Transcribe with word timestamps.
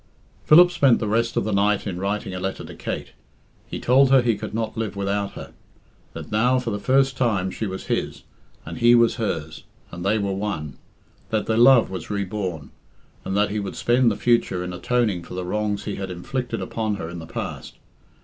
Philip 0.45 0.71
spent 0.71 0.97
the 0.97 1.07
rest 1.07 1.37
of 1.37 1.43
the 1.43 1.51
night 1.51 1.85
in 1.85 1.99
writing 1.99 2.33
a 2.33 2.39
letter 2.39 2.65
to 2.65 2.73
Kate. 2.73 3.11
He 3.67 3.79
told 3.79 4.09
her 4.09 4.23
he 4.23 4.35
could 4.35 4.51
not 4.51 4.75
live 4.75 4.95
without 4.95 5.33
her; 5.33 5.53
that 6.13 6.31
now 6.31 6.57
for 6.57 6.71
the 6.71 6.79
first 6.79 7.15
time 7.15 7.51
she 7.51 7.67
was 7.67 7.85
his, 7.85 8.23
and 8.65 8.79
he 8.79 8.95
was 8.95 9.17
hers, 9.17 9.63
and 9.91 10.03
they 10.03 10.17
were 10.17 10.33
one; 10.33 10.79
that 11.29 11.45
their 11.45 11.55
love 11.59 11.91
was 11.91 12.09
re 12.09 12.23
born, 12.23 12.71
and 13.23 13.37
that 13.37 13.51
he 13.51 13.59
would 13.59 13.75
spend 13.75 14.09
the 14.09 14.15
future 14.15 14.63
in 14.63 14.73
atoning 14.73 15.21
for 15.21 15.35
the 15.35 15.45
wrongs 15.45 15.83
he 15.83 15.97
had 15.97 16.09
inflicted 16.09 16.61
upon 16.61 16.95
her 16.95 17.07
in 17.07 17.19
the 17.19 17.27
past. 17.27 17.75